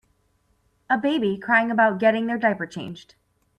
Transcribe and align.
A 0.89 0.97
baby 0.97 1.37
crying 1.37 1.69
about 1.69 1.99
getting 1.99 2.25
their 2.25 2.39
diaper 2.39 2.65
changed. 2.65 3.13